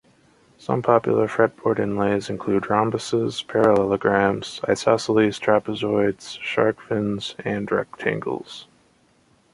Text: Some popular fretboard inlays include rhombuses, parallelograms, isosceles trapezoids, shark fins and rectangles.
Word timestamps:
Some 0.57 0.81
popular 0.81 1.27
fretboard 1.27 1.77
inlays 1.77 2.27
include 2.27 2.63
rhombuses, 2.71 3.47
parallelograms, 3.47 4.59
isosceles 4.67 5.37
trapezoids, 5.39 6.39
shark 6.41 6.81
fins 6.81 7.35
and 7.45 7.71
rectangles. 7.71 8.65